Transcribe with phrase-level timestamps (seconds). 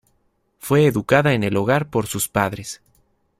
[0.57, 2.81] Fue educada en el hogar por sus padres.